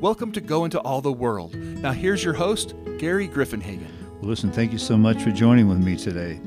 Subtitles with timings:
[0.00, 1.54] Welcome to Go Into All the World.
[1.54, 3.90] Now, here's your host, Gary Griffenhagen.
[4.12, 6.40] Well, listen, thank you so much for joining with me today.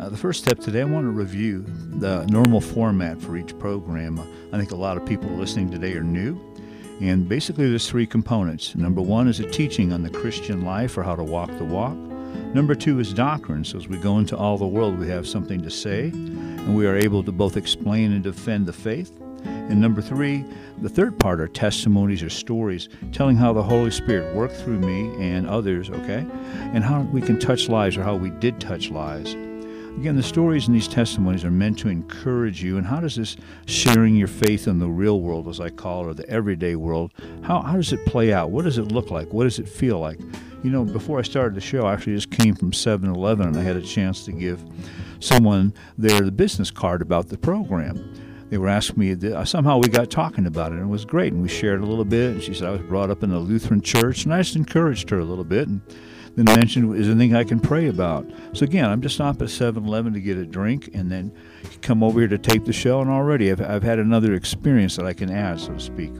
[0.00, 1.66] Uh, the first step today, I want to review
[1.98, 4.18] the normal format for each program.
[4.54, 6.40] I think a lot of people listening today are new.
[7.02, 8.74] And basically, there's three components.
[8.74, 11.96] Number one is a teaching on the Christian life or how to walk the walk.
[12.54, 13.64] Number two is doctrine.
[13.64, 16.86] So as we go into all the world, we have something to say, and we
[16.86, 19.20] are able to both explain and defend the faith.
[19.68, 20.44] And number three,
[20.82, 25.10] the third part are testimonies or stories telling how the Holy Spirit worked through me
[25.24, 26.26] and others, okay?
[26.74, 29.34] And how we can touch lives or how we did touch lives.
[29.96, 32.76] Again, the stories in these testimonies are meant to encourage you.
[32.78, 36.10] And how does this sharing your faith in the real world, as I call it,
[36.10, 37.12] or the everyday world,
[37.42, 38.50] how, how does it play out?
[38.50, 39.32] What does it look like?
[39.32, 40.20] What does it feel like?
[40.62, 43.56] You know, before I started the show, I actually just came from 7 Eleven and
[43.56, 44.62] I had a chance to give
[45.20, 47.96] someone there the business card about the program
[48.54, 51.32] they were asking me, uh, somehow we got talking about it, and it was great.
[51.32, 52.34] And we shared a little bit.
[52.34, 55.10] And she said, I was brought up in a Lutheran church, and I just encouraged
[55.10, 55.66] her a little bit.
[55.66, 55.80] And
[56.36, 58.30] then mentioned, is anything I can pray about?
[58.52, 61.32] So again, I'm just stopped at 7 Eleven to get a drink, and then
[61.82, 65.04] come over here to tape the show, and already I've, I've had another experience that
[65.04, 66.12] I can add, so to speak.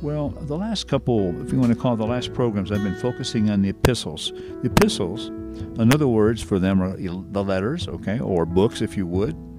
[0.00, 3.50] Well, the last couple, if you want to call the last programs, I've been focusing
[3.50, 4.30] on the epistles.
[4.62, 9.08] The epistles, in other words, for them are the letters, okay, or books, if you
[9.08, 9.51] would.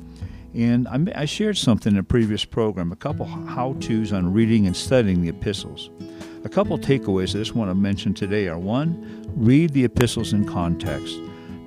[0.53, 4.75] And I shared something in a previous program, a couple how to's on reading and
[4.75, 5.89] studying the epistles.
[6.43, 10.45] A couple takeaways I just want to mention today are one, read the epistles in
[10.45, 11.17] context.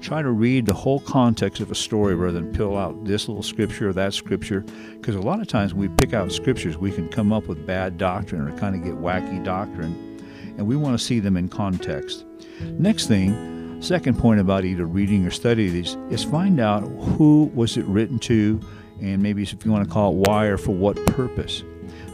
[0.02, 3.42] Try to read the whole context of a story rather than pill out this little
[3.42, 4.60] scripture or that scripture,
[4.92, 7.66] because a lot of times when we pick out scriptures, we can come up with
[7.66, 10.22] bad doctrine or kind of get wacky doctrine,
[10.58, 12.24] and we want to see them in context.
[12.60, 13.55] Next thing,
[13.86, 18.18] second point about either reading or studying these is find out who was it written
[18.18, 18.60] to
[19.00, 21.62] and maybe if you want to call it why or for what purpose.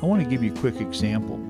[0.02, 1.40] I want to give you a quick example.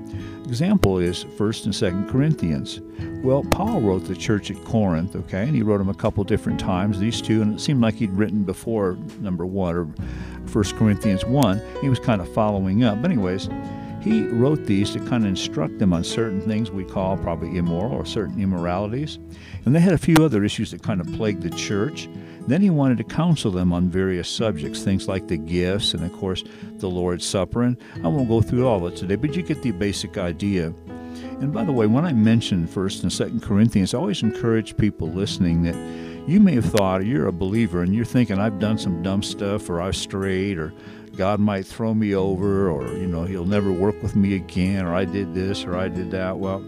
[0.45, 2.79] Example is 1st and 2nd Corinthians.
[3.21, 6.57] Well, Paul wrote the church at Corinth, okay, and he wrote them a couple different
[6.57, 11.25] times, these two, and it seemed like he'd written before number 1 or 1 Corinthians
[11.25, 11.61] 1.
[11.81, 13.01] He was kind of following up.
[13.01, 13.49] But anyways,
[14.03, 17.93] he wrote these to kind of instruct them on certain things we call probably immoral
[17.93, 19.17] or certain immoralities.
[19.65, 22.09] And they had a few other issues that kind of plagued the church.
[22.45, 26.11] Then he wanted to counsel them on various subjects, things like the gifts and, of
[26.11, 26.43] course,
[26.79, 27.63] the Lord's Supper.
[27.63, 30.73] And I won't go through all of it today, but you get the basic idea.
[31.39, 35.07] And by the way, when I mention 1st and 2nd Corinthians, I always encourage people
[35.07, 35.75] listening that
[36.27, 39.69] you may have thought you're a believer and you're thinking, I've done some dumb stuff
[39.69, 40.73] or I've strayed or
[41.15, 44.95] God might throw me over or, you know, he'll never work with me again or
[44.95, 46.37] I did this or I did that.
[46.37, 46.63] Well,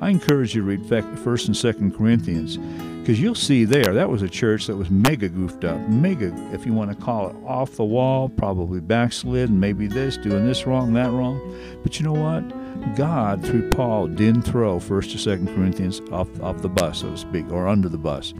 [0.00, 2.58] I encourage you to read 1st and 2nd Corinthians
[3.06, 6.66] because you'll see there that was a church that was mega goofed up, mega, if
[6.66, 10.92] you want to call it, off the wall, probably backslid, maybe this, doing this wrong,
[10.94, 11.40] that wrong.
[11.82, 12.96] But you know what?
[12.96, 17.16] God, through Paul, didn't throw 1st or 2nd Corinthians off, off the bus, so to
[17.16, 18.34] speak, or under the bus.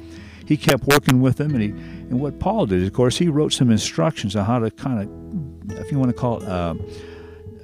[0.47, 3.53] He kept working with them, and he and what Paul did, of course, he wrote
[3.53, 5.26] some instructions on how to kind of,
[5.71, 6.75] if you want to call it, uh,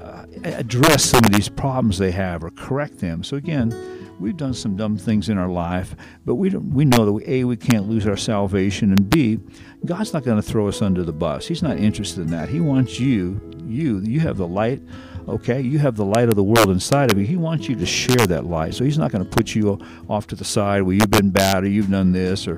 [0.00, 3.22] uh, address some of these problems they have or correct them.
[3.22, 3.72] So again,
[4.18, 7.24] we've done some dumb things in our life, but we don't, we know that we,
[7.26, 9.38] a we can't lose our salvation, and b
[9.84, 11.46] God's not going to throw us under the bus.
[11.46, 12.48] He's not interested in that.
[12.48, 14.80] He wants you, you, you have the light.
[15.28, 17.24] Okay, you have the light of the world inside of you.
[17.24, 18.74] He wants you to share that light.
[18.74, 19.78] So he's not going to put you
[20.08, 22.56] off to the side where you've been bad or you've done this or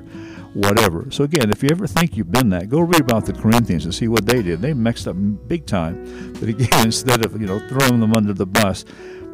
[0.53, 1.05] whatever.
[1.11, 3.93] So again, if you ever think you've been that, go read about the Corinthians and
[3.93, 4.61] see what they did.
[4.61, 5.15] They messed up
[5.47, 6.33] big time.
[6.39, 8.83] But again, instead of you know throwing them under the bus,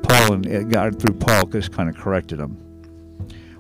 [0.04, 2.71] Paul and God through Paul just kind of corrected them.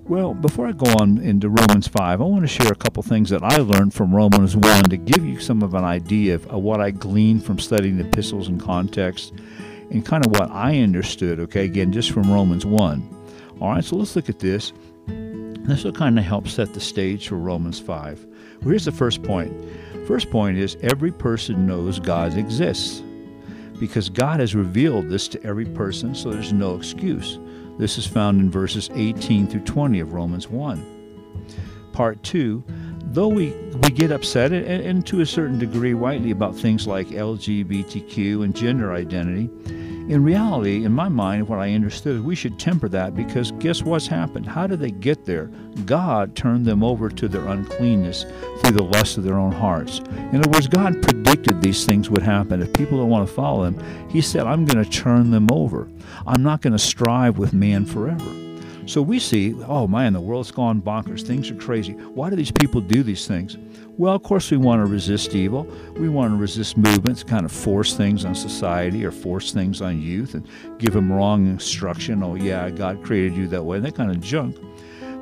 [0.06, 3.30] Well, before I go on into Romans 5, I want to share a couple things
[3.30, 6.64] that I learned from Romans 1 to give you some of an idea of, of
[6.64, 9.32] what I gleaned from studying the epistles in context
[9.92, 13.26] and kind of what I understood, okay, again, just from Romans 1.
[13.62, 14.74] All right, so let's look at this.
[15.06, 18.26] This will kind of help set the stage for Romans 5.
[18.62, 19.54] Well, here's the first point.
[20.08, 23.04] First point is every person knows God exists
[23.80, 27.38] because God has revealed this to every person, so there's no excuse.
[27.82, 31.50] This is found in verses 18 through 20 of Romans 1.
[31.94, 32.64] Part 2
[33.06, 37.08] Though we, we get upset, and, and to a certain degree rightly, about things like
[37.08, 39.50] LGBTQ and gender identity,
[40.10, 43.84] in reality, in my mind, what I understood is we should temper that because guess
[43.84, 44.46] what's happened?
[44.46, 45.52] How did they get there?
[45.86, 48.26] God turned them over to their uncleanness
[48.60, 50.00] through the lust of their own hearts.
[50.00, 52.62] In other words, God predicted these things would happen.
[52.62, 55.88] If people don't want to follow Him, He said, I'm going to turn them over.
[56.28, 58.51] I'm not going to strive with man forever.
[58.92, 61.26] So we see, oh man, the world's gone bonkers.
[61.26, 61.94] Things are crazy.
[61.94, 63.58] Why do these people do these things?
[63.98, 65.64] Well, of course, we want to resist evil.
[65.96, 70.02] We want to resist movements, kind of force things on society or force things on
[70.02, 70.46] youth and
[70.78, 72.22] give them wrong instruction.
[72.22, 73.80] Oh, yeah, God created you that way.
[73.80, 74.58] That kind of junk.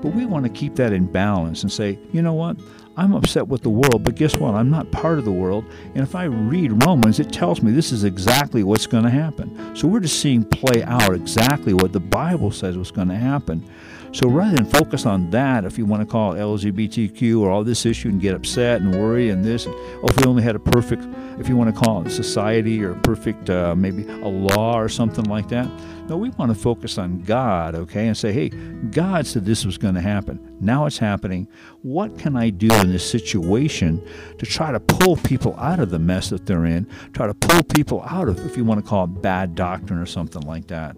[0.01, 2.57] But we want to keep that in balance and say, you know what?
[2.99, 4.55] I'm upset with the world, but guess what?
[4.55, 5.63] I'm not part of the world.
[5.95, 9.73] And if I read Romans, it tells me this is exactly what's going to happen.
[9.73, 13.63] So we're just seeing play out exactly what the Bible says was going to happen.
[14.11, 17.85] So rather than focus on that, if you want to call LGBTQ or all this
[17.85, 21.07] issue and get upset and worry and this, oh, if we only had a perfect,
[21.39, 25.25] if you want to call it society or perfect, uh, maybe a law or something
[25.25, 25.69] like that.
[26.09, 29.77] No, we want to focus on God, okay, and say, hey, God said this was
[29.77, 30.57] going to happen.
[30.59, 31.47] Now it's happening.
[31.83, 34.03] What can I do in this situation
[34.39, 36.87] to try to pull people out of the mess that they're in?
[37.13, 40.07] Try to pull people out of, if you want to call it bad doctrine or
[40.07, 40.97] something like that.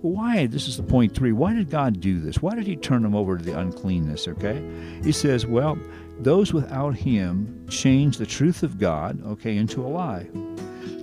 [0.00, 0.46] Why?
[0.46, 1.32] This is the point three.
[1.32, 2.40] Why did God do this?
[2.40, 4.28] Why did He turn them over to the uncleanness?
[4.28, 4.62] Okay,
[5.02, 5.78] He says, well,
[6.20, 10.28] those without Him changed the truth of God, okay, into a lie.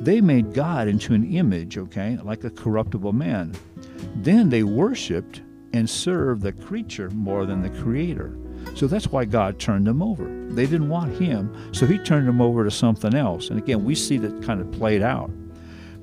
[0.01, 3.53] They made God into an image, okay, like a corruptible man.
[4.15, 5.41] Then they worshiped
[5.73, 8.37] and served the creature more than the Creator.
[8.75, 10.25] So that's why God turned them over.
[10.49, 13.49] They didn't want Him, so He turned them over to something else.
[13.49, 15.31] And again, we see that kind of played out.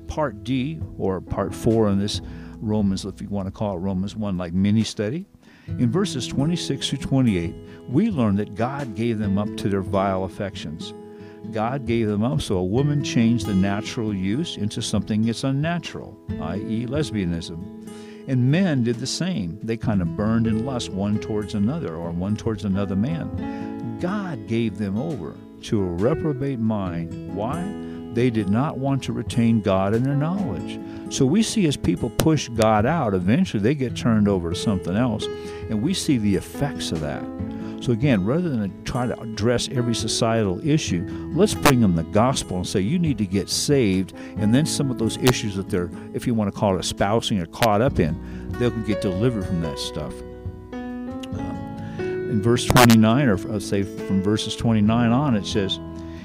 [0.07, 2.21] Part D, or part four in this
[2.63, 5.25] Romans, if you want to call it Romans 1, like mini study.
[5.67, 7.55] In verses 26 through 28,
[7.89, 10.93] we learn that God gave them up to their vile affections.
[11.51, 16.17] God gave them up so a woman changed the natural use into something that's unnatural,
[16.41, 17.83] i.e., lesbianism.
[18.27, 19.59] And men did the same.
[19.61, 23.99] They kind of burned in lust one towards another or one towards another man.
[23.99, 27.35] God gave them over to a reprobate mind.
[27.35, 27.61] Why?
[28.13, 30.79] They did not want to retain God in their knowledge.
[31.13, 34.95] So we see as people push God out, eventually they get turned over to something
[34.95, 35.25] else.
[35.69, 37.23] And we see the effects of that.
[37.83, 42.57] So again, rather than try to address every societal issue, let's bring them the gospel
[42.57, 45.89] and say you need to get saved, and then some of those issues that they're,
[46.13, 48.17] if you want to call it espousing or caught up in,
[48.53, 50.13] they'll get delivered from that stuff.
[50.71, 55.77] Um, in verse 29, or I'll say from verses 29 on, it says,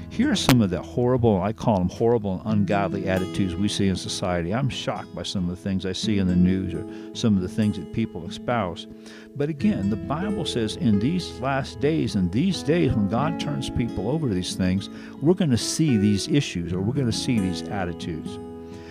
[0.09, 3.87] here are some of the horrible, I call them horrible and ungodly attitudes we see
[3.87, 4.53] in society.
[4.53, 7.41] I'm shocked by some of the things I see in the news or some of
[7.41, 8.87] the things that people espouse.
[9.35, 13.69] But again, the Bible says in these last days in these days when God turns
[13.69, 14.89] people over to these things,
[15.21, 18.37] we're going to see these issues or we're going to see these attitudes.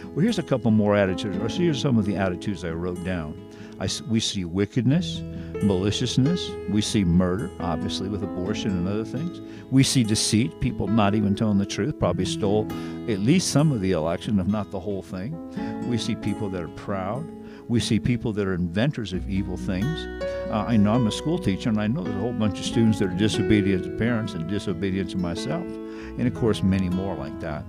[0.05, 3.48] Well, here's a couple more attitudes, or here's some of the attitudes I wrote down.
[3.81, 5.21] I, we see wickedness,
[5.63, 6.51] maliciousness.
[6.69, 9.41] We see murder, obviously, with abortion and other things.
[9.71, 12.67] We see deceit, people not even telling the truth, probably stole
[13.09, 15.89] at least some of the election, if not the whole thing.
[15.89, 17.27] We see people that are proud.
[17.69, 20.07] We see people that are inventors of evil things.
[20.51, 22.65] Uh, I know I'm a school teacher, and I know there's a whole bunch of
[22.65, 27.15] students that are disobedient to parents and disobedient to myself, and of course, many more
[27.15, 27.65] like that.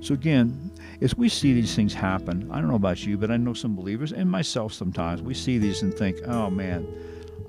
[0.00, 0.69] So, again,
[1.00, 3.74] as we see these things happen, I don't know about you, but I know some
[3.74, 6.86] believers and myself sometimes, we see these and think, oh man,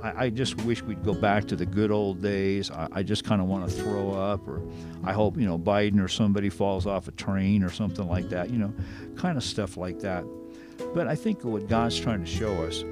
[0.02, 2.72] I, I just wish we'd go back to the good old days.
[2.72, 4.62] I, I just kind of want to throw up, or
[5.04, 8.50] I hope, you know, Biden or somebody falls off a train or something like that,
[8.50, 8.74] you know,
[9.16, 10.24] kind of stuff like that.
[10.94, 12.84] But I think what God's trying to show us,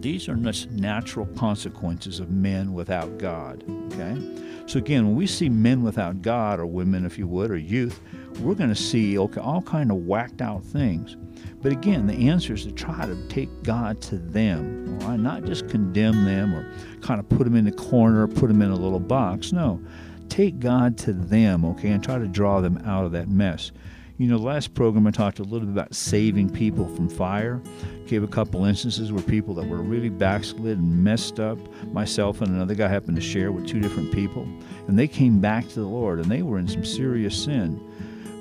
[0.00, 3.62] these are just natural consequences of men without God,
[3.92, 4.40] okay?
[4.66, 8.00] So again, when we see men without God, or women, if you would, or youth,
[8.40, 11.16] we're going to see all kind of whacked out things.
[11.62, 16.24] But again, the answer is to try to take God to them, not just condemn
[16.24, 19.00] them or kind of put them in the corner, or put them in a little
[19.00, 19.52] box.
[19.52, 19.80] No,
[20.28, 23.70] take God to them, okay, and try to draw them out of that mess.
[24.18, 27.60] You know, last program I talked a little bit about saving people from fire.
[28.06, 32.50] Gave a couple instances where people that were really backslid and messed up, myself and
[32.50, 34.42] another guy happened to share with two different people,
[34.86, 37.80] and they came back to the Lord and they were in some serious sin.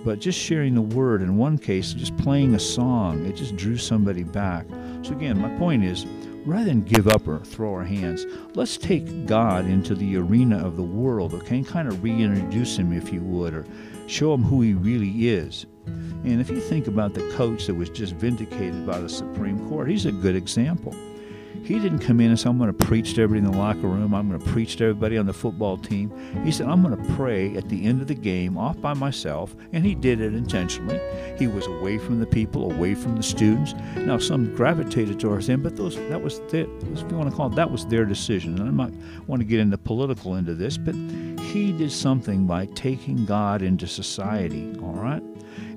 [0.04, 3.78] But just sharing the word in one case, just playing a song, it just drew
[3.78, 4.66] somebody back.
[5.04, 6.06] So, again, my point is
[6.46, 10.76] rather than give up or throw our hands, let's take God into the arena of
[10.76, 13.66] the world, okay, and kind of reintroduce Him, if you would, or
[14.08, 15.68] show Him who He really is.
[16.24, 19.90] And if you think about the coach that was just vindicated by the Supreme Court,
[19.90, 20.96] he's a good example.
[21.64, 23.88] He didn't come in and say, I'm going to preach to everybody in the locker
[23.88, 24.14] room.
[24.14, 26.12] I'm going to preach to everybody on the football team.
[26.44, 29.56] He said, I'm going to pray at the end of the game off by myself.
[29.72, 31.00] And he did it intentionally.
[31.38, 33.74] He was away from the people, away from the students.
[33.96, 37.52] Now, some gravitated towards him, but those that was their, if you want to call
[37.52, 38.60] it, that was their decision.
[38.60, 38.94] And I might
[39.28, 40.96] want to get into the political into this, but
[41.42, 45.24] he did something by taking God into society, all right?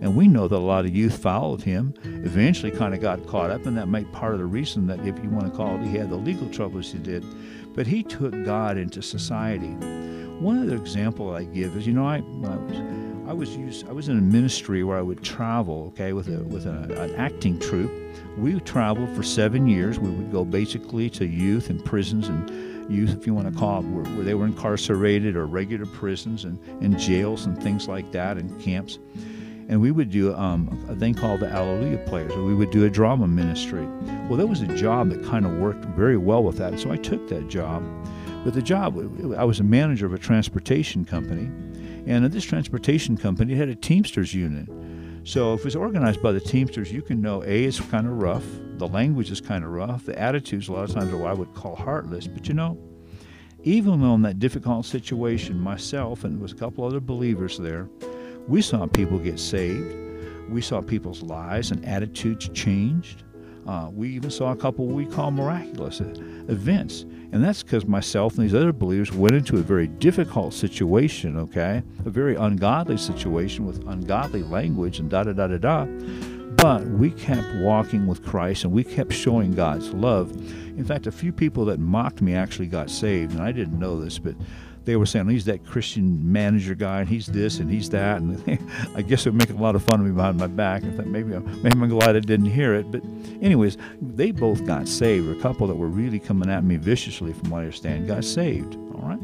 [0.05, 3.51] And we know that a lot of youth followed him, eventually kind of got caught
[3.51, 5.87] up, and that might part of the reason that, if you want to call it,
[5.87, 7.25] he had the legal troubles he did.
[7.75, 9.71] But he took God into society.
[10.41, 13.93] One other example I give is, you know, I, I was, I was used, I
[13.93, 17.59] was in a ministry where I would travel, okay, with a, with a, an acting
[17.59, 17.91] troupe.
[18.37, 19.99] We traveled for seven years.
[19.99, 23.81] We would go basically to youth and prisons and youth, if you want to call
[23.81, 28.13] it, where, where they were incarcerated or regular prisons and, and jails and things like
[28.13, 28.99] that and camps
[29.69, 32.33] and we would do um, a thing called the Alleluia Players.
[32.33, 33.87] Or we would do a drama ministry.
[34.29, 36.97] Well, that was a job that kind of worked very well with that, so I
[36.97, 37.83] took that job.
[38.45, 38.97] But the job,
[39.39, 41.51] I was a manager of a transportation company,
[42.07, 44.69] and this transportation company had a Teamsters unit.
[45.27, 48.21] So if it was organized by the Teamsters, you can know A, it's kind of
[48.21, 48.45] rough,
[48.77, 51.35] the language is kind of rough, the attitudes a lot of times are what I
[51.35, 52.77] would call heartless, but you know,
[53.63, 57.89] even though in that difficult situation, myself and there was a couple other believers there,
[58.47, 59.97] we saw people get saved.
[60.49, 63.23] We saw people's lives and attitudes changed.
[63.67, 67.07] Uh, we even saw a couple we call miraculous events.
[67.33, 71.83] And that's because myself and these other believers went into a very difficult situation, okay?
[72.05, 75.87] A very ungodly situation with ungodly language and da da da da da.
[76.57, 80.31] But we kept walking with Christ and we kept showing God's love.
[80.79, 83.99] In fact, a few people that mocked me actually got saved, and I didn't know
[83.99, 84.35] this, but
[84.85, 88.61] they were saying he's that Christian manager guy, and he's this and he's that, and
[88.95, 90.85] I guess they're making a lot of fun of me behind my back.
[90.85, 93.03] I thought maybe maybe I'm glad I didn't hear it, but
[93.41, 95.29] anyways, they both got saved.
[95.37, 98.77] A couple that were really coming at me viciously, from what I understand, got saved.
[98.77, 99.21] All right.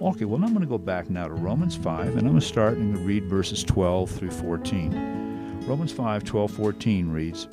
[0.00, 2.40] Okay, well, I'm going to go back now to Romans 5, and I'm going to
[2.40, 5.64] start and read verses 12 through 14.
[5.66, 7.48] Romans 5, 12, 14 reads,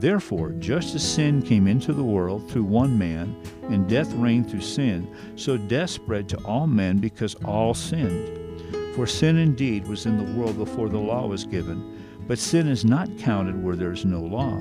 [0.00, 4.60] Therefore, just as sin came into the world through one man, and death reigned through
[4.60, 8.94] sin, so death spread to all men because all sinned.
[8.94, 12.84] For sin indeed was in the world before the law was given, but sin is
[12.84, 14.60] not counted where there is no law.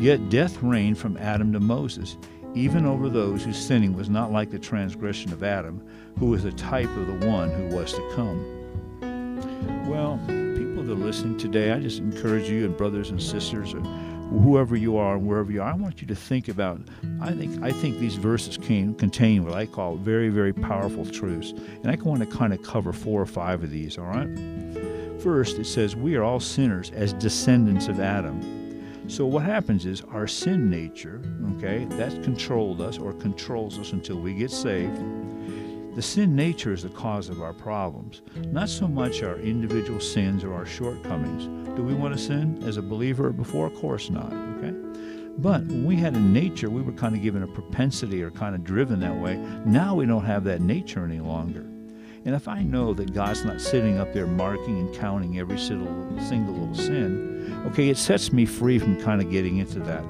[0.00, 2.16] Yet death reigned from Adam to Moses,
[2.54, 5.86] even over those whose sinning was not like the transgression of Adam,
[6.18, 9.88] who was a type of the one who was to come.
[9.88, 13.74] Well, people that are listening today, I just encourage you and brothers and sisters,
[14.42, 16.80] whoever you are and wherever you are, I want you to think about.
[17.20, 21.50] I think I think these verses can contain what I call very very powerful truths,
[21.50, 23.98] and I want to kind of cover four or five of these.
[23.98, 24.28] All right.
[25.20, 28.64] First, it says we are all sinners as descendants of Adam.
[29.08, 31.20] So what happens is our sin nature,
[31.56, 34.98] okay, that controlled us or controls us until we get saved.
[35.94, 40.42] The sin nature is the cause of our problems, not so much our individual sins
[40.42, 41.44] or our shortcomings.
[41.76, 43.68] Do we want to sin as a believer before?
[43.68, 44.74] Of course not, okay?
[45.38, 48.56] But when we had a nature, we were kind of given a propensity or kind
[48.56, 49.36] of driven that way.
[49.64, 51.60] Now we don't have that nature any longer.
[52.24, 56.18] And if I know that God's not sitting up there marking and counting every single,
[56.20, 60.04] single little sin, okay, it sets me free from kind of getting into that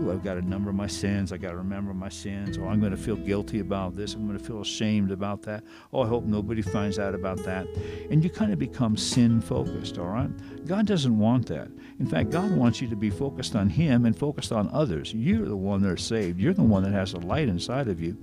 [0.00, 1.32] ooh, I've got to number my sins.
[1.32, 2.58] I got to remember my sins.
[2.58, 4.14] Oh, I'm going to feel guilty about this.
[4.14, 5.64] I'm going to feel ashamed about that.
[5.92, 7.66] Oh, I hope nobody finds out about that.
[8.10, 10.30] And you kind of become sin focused, all right?
[10.66, 11.68] God doesn't want that.
[11.98, 15.12] In fact, God wants you to be focused on Him and focused on others.
[15.14, 16.40] You're the one that's saved.
[16.40, 18.16] You're the one that has a light inside of you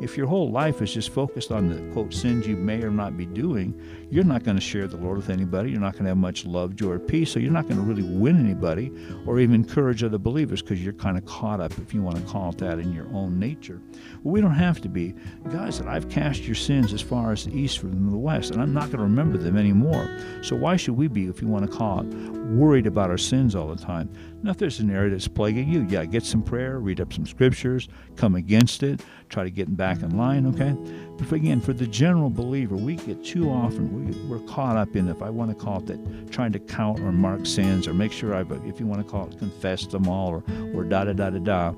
[0.00, 3.16] if your whole life is just focused on the quote sins you may or not
[3.16, 5.70] be doing, you're not going to share the Lord with anybody.
[5.70, 7.32] You're not going to have much love, joy, or peace.
[7.32, 8.92] So you're not going to really win anybody
[9.26, 12.22] or even encourage other believers because you're kind of caught up, if you want to
[12.24, 13.80] call it that, in your own nature.
[14.22, 15.14] Well, we don't have to be.
[15.50, 18.60] God said, I've cast your sins as far as the east from the west, and
[18.60, 20.08] I'm not going to remember them anymore.
[20.42, 23.54] So why should we be, if you want to call it, worried about our sins
[23.54, 24.10] all the time?
[24.42, 27.26] Now, if there's an area that's plaguing you, yeah, get some prayer, read up some
[27.26, 29.00] scriptures, come against it,
[29.34, 30.76] try to get back in line, okay?
[31.18, 35.08] But again, for the general believer, we get too often, we, we're caught up in,
[35.08, 38.12] if I want to call it that, trying to count or mark sins or make
[38.12, 41.12] sure I've, if you want to call it, confess them all or, or da da
[41.12, 41.74] da da da.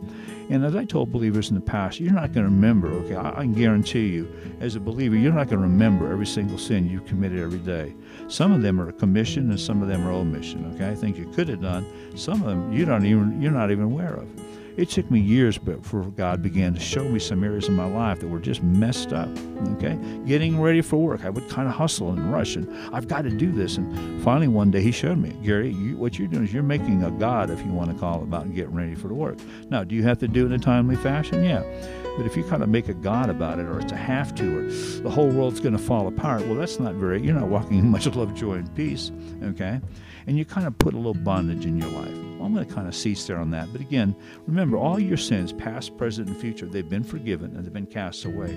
[0.51, 3.17] And as I told believers in the past, you're not going to remember, okay?
[3.17, 6.59] I, I can guarantee you, as a believer, you're not going to remember every single
[6.59, 7.95] sin you've committed every day.
[8.29, 10.75] Some of them are commission and some of them are omission.
[10.75, 11.87] Okay, things you could have done.
[12.17, 14.29] Some of them you don't even you're not even aware of.
[14.77, 18.21] It took me years before God began to show me some areas in my life
[18.21, 19.29] that were just messed up.
[19.75, 23.23] Okay, getting ready for work, I would kind of hustle and rush, and I've got
[23.23, 23.79] to do this.
[23.79, 27.03] And finally, one day, He showed me, Gary, you, what you're doing is you're making
[27.03, 29.39] a God, if you want to call it, about getting ready for the work.
[29.71, 31.43] Now, do you have to do it in a timely fashion?
[31.43, 31.63] Yeah.
[32.19, 34.59] But if you kind of make a God about it, or it's a have to,
[34.59, 37.79] or the whole world's going to fall apart, well, that's not very, you're not walking
[37.79, 39.11] in much love, joy, and peace,
[39.43, 39.81] okay?
[40.27, 42.26] And you kind of put a little bondage in your life.
[42.37, 43.73] Well, I'm going to kind of cease there on that.
[43.73, 44.15] But again,
[44.47, 48.25] remember, all your sins, past, present, and future, they've been forgiven and they've been cast
[48.25, 48.53] away.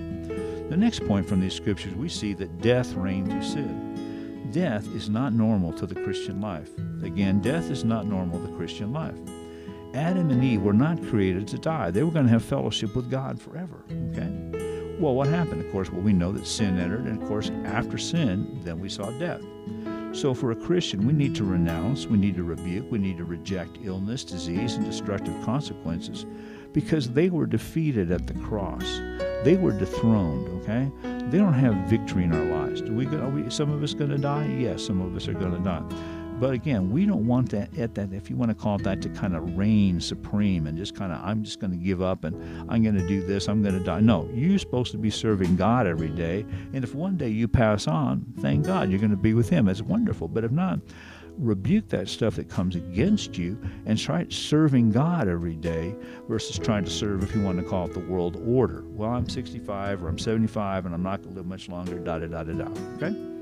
[0.69, 4.49] The next point from these scriptures, we see that death reigned through sin.
[4.51, 6.69] Death is not normal to the Christian life.
[7.03, 9.15] Again, death is not normal to the Christian life.
[9.93, 11.89] Adam and Eve were not created to die.
[11.89, 13.83] They were going to have fellowship with God forever.
[14.11, 14.97] Okay?
[14.99, 15.63] Well, what happened?
[15.63, 18.89] Of course, well, we know that sin entered, and of course, after sin, then we
[18.89, 19.41] saw death.
[20.11, 23.25] So, for a Christian, we need to renounce, we need to rebuke, we need to
[23.25, 26.25] reject illness, disease, and destructive consequences
[26.73, 28.99] because they were defeated at the cross.
[29.43, 30.91] They were dethroned, okay?
[31.29, 32.81] They don't have victory in our lives.
[32.81, 34.47] Do we, are we some of us going to die?
[34.47, 35.83] Yes, some of us are going to die.
[36.39, 39.01] But again, we don't want that at that if you want to call it that
[39.01, 42.23] to kind of reign supreme and just kind of I'm just going to give up
[42.23, 42.35] and
[42.71, 43.99] I'm going to do this, I'm going to die.
[43.99, 46.45] No, you're supposed to be serving God every day.
[46.73, 49.67] And if one day you pass on, thank God you're going to be with him.
[49.67, 50.29] It's wonderful.
[50.29, 50.79] But if not,
[51.37, 55.95] rebuke that stuff that comes against you and try serving God every day
[56.27, 58.83] versus trying to serve, if you want to call it the world order.
[58.87, 62.19] Well, I'm 65 or I'm 75 and I'm not going to live much longer, da
[62.19, 62.81] da da da da.
[62.95, 63.38] Okay?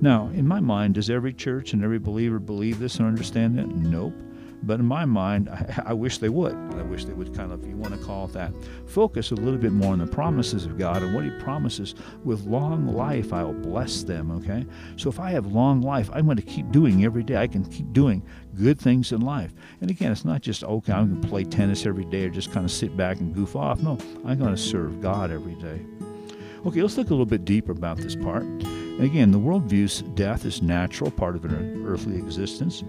[0.00, 3.68] Now, in my mind, does every church and every believer believe this and understand that?
[3.68, 4.14] Nope.
[4.62, 6.54] But in my mind, I, I, wish they would.
[6.54, 8.52] I wish they would kind of, if you want to call it that,
[8.86, 11.94] focus a little bit more on the promises of God and what He promises.
[12.24, 14.66] With long life, I will bless them, okay?
[14.96, 17.36] So if I have long life, I'm going to keep doing every day.
[17.36, 18.22] I can keep doing
[18.54, 19.54] good things in life.
[19.80, 22.52] And again, it's not just, okay, I'm going to play tennis every day or just
[22.52, 23.80] kind of sit back and goof off.
[23.80, 25.80] No, I'm going to serve God every day.
[26.64, 28.44] Okay, let's look a little bit deeper about this part.
[28.98, 32.82] Again, the world views death as natural, part of an earthly existence.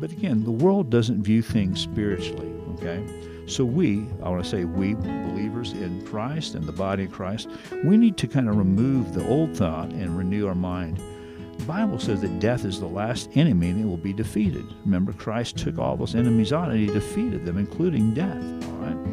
[0.00, 3.04] But again, the world doesn't view things spiritually, okay?
[3.46, 7.48] So we, I want to say we, believers in Christ and the body of Christ,
[7.84, 11.00] we need to kind of remove the old thought and renew our mind.
[11.58, 14.64] The Bible says that death is the last enemy that will be defeated.
[14.84, 18.42] Remember, Christ took all those enemies on and he defeated them, including death.
[18.64, 19.11] All right?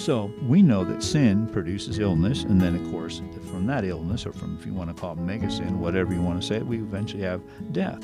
[0.00, 4.32] So we know that sin produces illness, and then, of course, from that illness, or
[4.32, 6.78] from, if you want to call it mega sin, whatever you want to say, we
[6.78, 7.42] eventually have
[7.72, 8.02] death.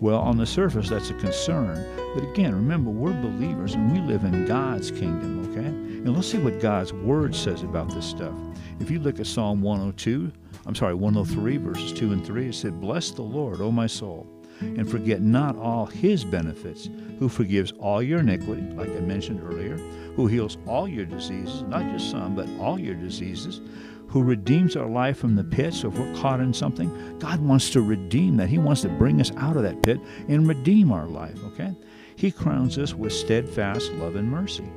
[0.00, 1.86] Well, on the surface, that's a concern.
[2.16, 5.68] But again, remember, we're believers and we live in God's kingdom, okay?
[5.68, 8.34] And let's see what God's word says about this stuff.
[8.80, 10.32] If you look at Psalm 102,
[10.66, 14.26] I'm sorry, 103, verses 2 and 3, it said, Bless the Lord, O my soul
[14.60, 16.88] and forget not all his benefits,
[17.18, 19.76] who forgives all your iniquity, like I mentioned earlier,
[20.16, 23.60] who heals all your diseases, not just some, but all your diseases,
[24.08, 25.72] who redeems our life from the pit.
[25.72, 28.48] So if we're caught in something, God wants to redeem that.
[28.48, 31.74] He wants to bring us out of that pit and redeem our life, okay?
[32.16, 34.68] He crowns us with steadfast love and mercy.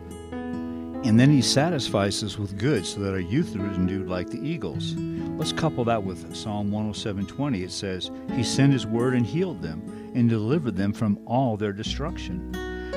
[1.05, 4.39] And then he satisfies us with good so that our youth is renewed like the
[4.39, 4.95] eagles.
[5.37, 7.63] Let's couple that with Psalm 107:20.
[7.63, 9.81] It says, He sent His word and healed them
[10.15, 12.53] and delivered them from all their destruction.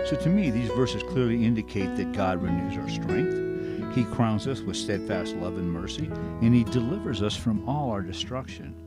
[0.07, 3.95] So to me, these verses clearly indicate that God renews our strength.
[3.97, 6.09] He crowns us with steadfast love and mercy,
[6.43, 8.86] and He delivers us from all our destruction.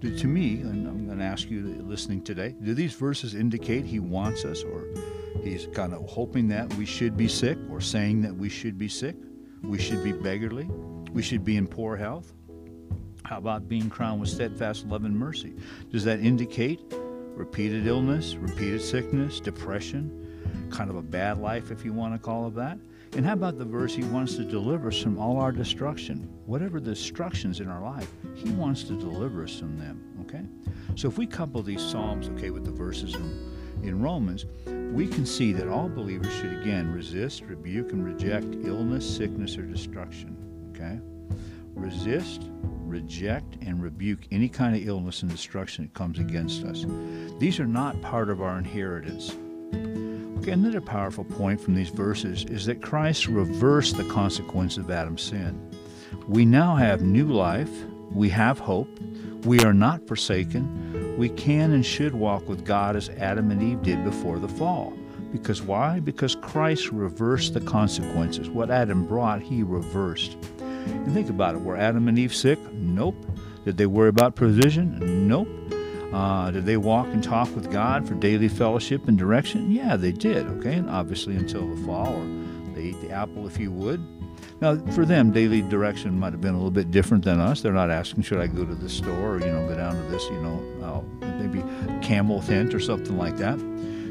[0.00, 3.84] Do, to me, and I'm going to ask you listening today, do these verses indicate
[3.84, 4.84] He wants us or
[5.42, 8.88] He's kind of hoping that we should be sick or saying that we should be
[8.88, 9.16] sick.
[9.62, 10.64] We should be beggarly.
[11.12, 12.32] We should be in poor health.
[13.24, 15.54] How about being crowned with steadfast love and mercy?
[15.90, 16.80] Does that indicate
[17.34, 22.48] repeated illness, repeated sickness, depression, kind of a bad life, if you want to call
[22.48, 22.78] it that?
[23.14, 26.28] And how about the verse, He wants to deliver us from all our destruction?
[26.44, 30.44] Whatever the destructions in our life, He wants to deliver us from them, okay?
[30.94, 34.46] So if we couple these Psalms, okay, with the verses in in Romans,
[34.92, 39.62] we can see that all believers should again resist, rebuke, and reject illness, sickness, or
[39.62, 40.36] destruction.
[40.74, 40.98] Okay?
[41.74, 42.50] Resist,
[42.84, 46.86] reject, and rebuke any kind of illness and destruction that comes against us.
[47.38, 49.36] These are not part of our inheritance.
[50.38, 55.22] Okay, another powerful point from these verses is that Christ reversed the consequence of Adam's
[55.22, 55.70] sin.
[56.28, 57.70] We now have new life,
[58.10, 58.88] we have hope,
[59.44, 61.16] we are not forsaken.
[61.16, 64.92] We can and should walk with God as Adam and Eve did before the fall.
[65.32, 66.00] Because why?
[66.00, 68.48] Because Christ reversed the consequences.
[68.48, 70.36] What Adam brought, he reversed.
[70.58, 71.60] And think about it.
[71.60, 72.58] Were Adam and Eve sick?
[72.72, 73.16] Nope.
[73.64, 75.28] Did they worry about provision?
[75.28, 75.48] Nope.
[76.12, 79.70] Uh, did they walk and talk with God for daily fellowship and direction?
[79.70, 80.74] Yeah, they did, okay?
[80.74, 84.00] And obviously until the fall, or they ate the apple if you would.
[84.60, 87.60] Now, for them, daily direction might have been a little bit different than us.
[87.60, 90.10] They're not asking, should I go to this store or, you know, go down to
[90.10, 91.62] this, you know, uh, maybe
[92.02, 93.58] camel tent or something like that.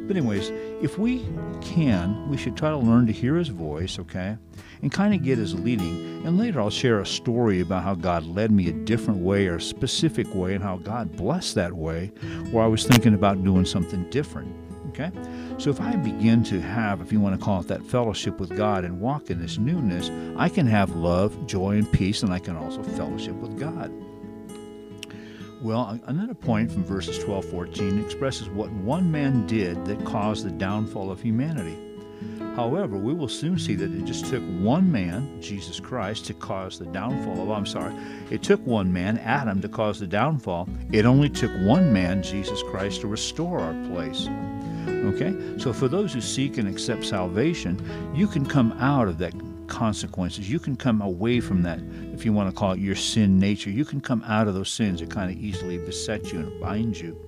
[0.07, 0.51] But, anyways,
[0.83, 1.25] if we
[1.61, 4.37] can, we should try to learn to hear his voice, okay,
[4.83, 6.23] and kind of get his leading.
[6.25, 9.55] And later I'll share a story about how God led me a different way or
[9.55, 12.11] a specific way and how God blessed that way
[12.51, 14.64] where I was thinking about doing something different.
[14.97, 15.11] Okay?
[15.57, 18.55] So if I begin to have, if you want to call it that fellowship with
[18.55, 22.39] God and walk in this newness, I can have love, joy, and peace, and I
[22.39, 23.91] can also fellowship with God.
[25.61, 30.51] Well, another point from verses 12 14 expresses what one man did that caused the
[30.51, 31.77] downfall of humanity.
[32.55, 36.79] However, we will soon see that it just took one man, Jesus Christ, to cause
[36.79, 37.93] the downfall of, I'm sorry,
[38.29, 40.69] it took one man, Adam, to cause the downfall.
[40.93, 44.29] It only took one man, Jesus Christ, to restore our place.
[45.05, 45.59] Okay?
[45.59, 47.79] So for those who seek and accept salvation,
[48.13, 49.33] you can come out of that
[49.67, 50.49] consequences.
[50.49, 51.79] You can come away from that,
[52.13, 53.69] if you want to call it your sin nature.
[53.69, 56.99] You can come out of those sins that kind of easily beset you and bind
[56.99, 57.19] you.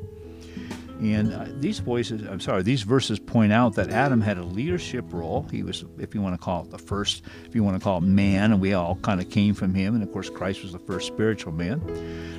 [0.99, 5.05] And uh, these voices, I'm sorry, these verses point out that Adam had a leadership
[5.11, 5.47] role.
[5.51, 7.99] He was, if you want to call it the first, if you want to call
[7.99, 9.93] it man, and we all kind of came from him.
[9.93, 11.81] And of course, Christ was the first spiritual man.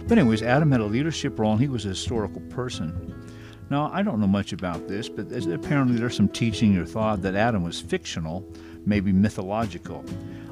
[0.09, 3.28] But, anyways, Adam had a leadership role, and he was a historical person.
[3.71, 7.35] Now, I don't know much about this, but apparently there's some teaching or thought that
[7.35, 8.45] Adam was fictional,
[8.87, 10.05] maybe mythological.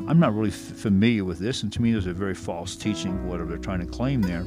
[0.07, 3.27] I'm not really f- familiar with this, and to me, there's a very false teaching,
[3.27, 4.45] whatever they're trying to claim there.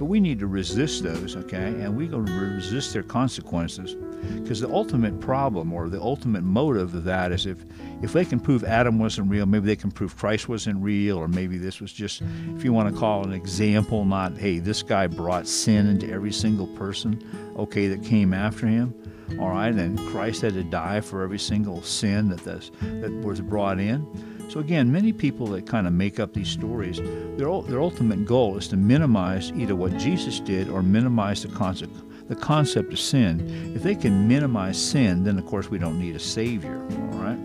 [0.00, 1.58] But we need to resist those, okay?
[1.58, 3.94] And we're going to resist their consequences.
[4.40, 7.58] Because the ultimate problem or the ultimate motive of that is if,
[8.00, 11.28] if they can prove Adam wasn't real, maybe they can prove Christ wasn't real, or
[11.28, 12.22] maybe this was just,
[12.56, 16.32] if you want to call an example, not, hey, this guy brought sin into every
[16.32, 17.22] single person,
[17.58, 18.94] okay, that came after him.
[19.38, 23.42] All right, and Christ had to die for every single sin that, this, that was
[23.42, 24.06] brought in.
[24.50, 26.96] So again, many people that kind of make up these stories,
[27.36, 31.94] their, their ultimate goal is to minimize either what Jesus did or minimize the concept,
[32.28, 33.72] the concept of sin.
[33.76, 36.84] If they can minimize sin, then of course we don't need a savior.
[36.90, 37.38] All right.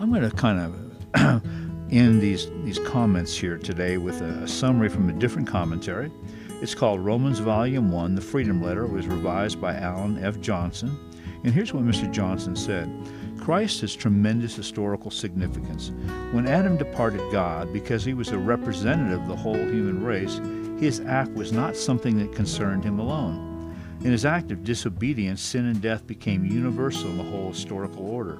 [0.00, 1.44] I'm going to kind of
[1.92, 6.10] end these these comments here today with a, a summary from a different commentary.
[6.62, 8.86] It's called Romans Volume 1, The Freedom Letter.
[8.86, 10.40] It was revised by Alan F.
[10.40, 10.96] Johnson.
[11.44, 12.10] And here's what Mr.
[12.10, 12.88] Johnson said
[13.42, 15.90] Christ has tremendous historical significance.
[16.30, 20.40] When Adam departed God because he was a representative of the whole human race,
[20.80, 23.74] his act was not something that concerned him alone.
[24.04, 28.38] In his act of disobedience, sin and death became universal in the whole historical order.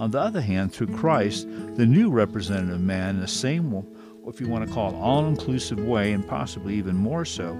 [0.00, 3.86] On the other hand, through Christ, the new representative man, in the same,
[4.26, 7.52] if you want to call it, all inclusive way, and possibly even more so,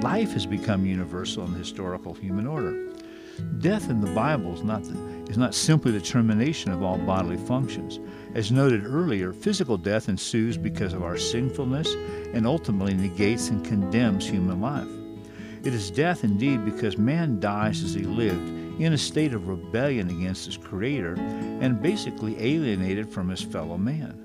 [0.00, 2.91] life has become universal in the historical human order.
[3.58, 4.96] Death in the Bible is not, the,
[5.30, 8.00] is not simply the termination of all bodily functions.
[8.34, 11.94] As noted earlier, physical death ensues because of our sinfulness
[12.34, 14.88] and ultimately negates and condemns human life.
[15.64, 18.48] It is death indeed because man dies as he lived,
[18.80, 24.21] in a state of rebellion against his Creator and basically alienated from his fellow man.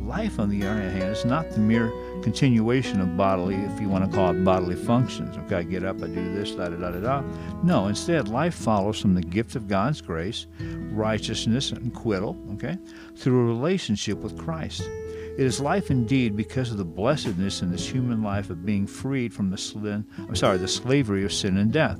[0.00, 4.04] Life, on the other hand, is not the mere continuation of bodily, if you want
[4.04, 5.36] to call it bodily functions.
[5.36, 7.22] Okay, I get up, I do this, da da da da da.
[7.62, 10.46] No, instead, life follows from the gift of God's grace,
[10.90, 12.78] righteousness, and acquittal, okay,
[13.16, 14.82] through a relationship with Christ.
[14.82, 19.32] It is life indeed because of the blessedness in this human life of being freed
[19.32, 21.98] from the sin, I'm sorry, the slavery of sin and death.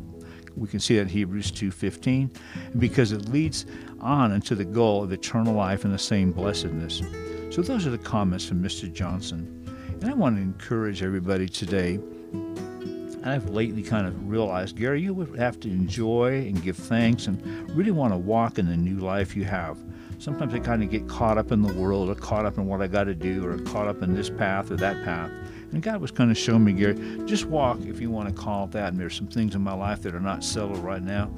[0.57, 2.31] We can see that in Hebrews 2:15,
[2.79, 3.67] because it leads
[4.01, 7.03] on into the goal of eternal life and the same blessedness.
[7.51, 8.93] So those are the comments from Mr.
[8.93, 9.59] Johnson.
[10.01, 12.01] And I want to encourage everybody today.
[12.33, 17.29] And I've lately kind of realized, Gary, you would have to enjoy and give thanks
[17.29, 19.79] and really want to walk in the new life you have.
[20.19, 22.81] Sometimes I kind of get caught up in the world or caught up in what
[22.81, 25.31] I got to do or caught up in this path or that path.
[25.73, 26.95] And God was kind of showing me, Gary,
[27.27, 28.93] just walk if you want to call it that.
[28.93, 31.31] And there's some things in my life that are not settled right now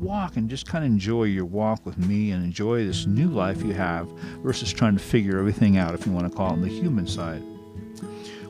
[0.00, 3.62] walk and just kind of enjoy your walk with me and enjoy this new life
[3.62, 4.08] you have
[4.42, 7.42] versus trying to figure everything out, if you want to call it the human side.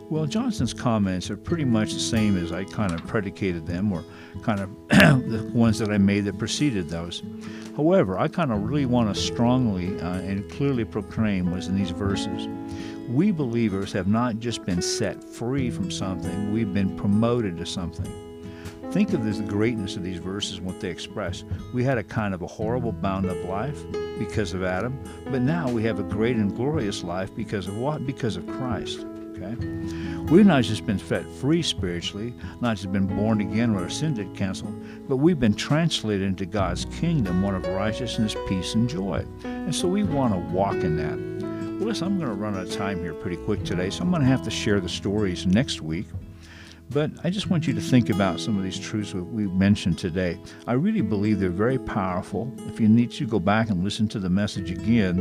[0.09, 4.05] Well, Johnson's comments are pretty much the same as I kind of predicated them, or
[4.43, 7.23] kind of the ones that I made that preceded those.
[7.77, 11.91] However, I kind of really want to strongly uh, and clearly proclaim was in these
[11.91, 12.49] verses.
[13.11, 18.07] We believers have not just been set free from something, we've been promoted to something.
[18.93, 21.43] Think of this, the greatness of these verses and what they express.
[21.75, 23.83] We had a kind of a horrible bound up life
[24.17, 28.07] because of Adam, but now we have a great and glorious life because of what?
[28.07, 29.01] Because of Christ.
[29.37, 29.57] okay?
[30.31, 34.15] We've not just been set free spiritually, not just been born again or our sin
[34.15, 39.27] did canceled, but we've been translated into God's kingdom, one of righteousness, peace, and joy.
[39.43, 41.40] And so we want to walk in that.
[41.81, 44.11] Well, listen, I'm going to run out of time here pretty quick today, so I'm
[44.11, 46.05] going to have to share the stories next week.
[46.91, 49.97] But I just want you to think about some of these truths that we mentioned
[49.97, 50.41] today.
[50.67, 52.53] I really believe they're very powerful.
[52.67, 55.21] If you need to go back and listen to the message again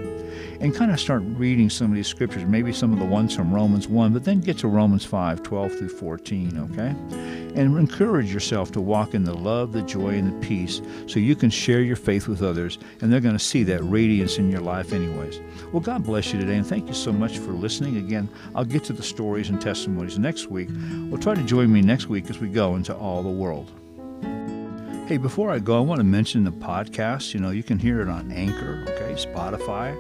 [0.59, 3.53] and kind of start reading some of these scriptures, maybe some of the ones from
[3.53, 6.95] Romans 1, but then get to Romans 5 12 through 14, okay?
[7.55, 11.35] And encourage yourself to walk in the love, the joy, and the peace so you
[11.35, 14.61] can share your faith with others and they're going to see that radiance in your
[14.61, 15.39] life, anyways.
[15.71, 17.97] Well, God bless you today and thank you so much for listening.
[17.97, 20.69] Again, I'll get to the stories and testimonies next week.
[21.09, 23.69] We'll try to join join me next week as we go into all the world.
[25.09, 27.33] Hey, before I go, I want to mention the podcast.
[27.33, 29.93] You know, you can hear it on Anchor, okay, Spotify.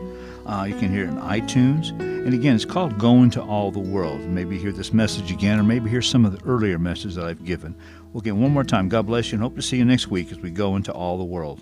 [0.45, 1.89] Uh, you can hear it on iTunes.
[1.99, 4.21] And again, it's called Going to All the World.
[4.21, 7.43] Maybe hear this message again, or maybe hear some of the earlier messages that I've
[7.43, 7.75] given.
[8.13, 10.31] Well, again, one more time, God bless you, and hope to see you next week
[10.31, 11.61] as we go into all the world.